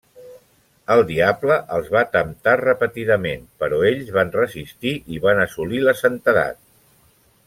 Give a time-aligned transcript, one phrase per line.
[0.93, 6.63] El diable els va temptar repetidament, però ells van resistir i van assolir la santedat.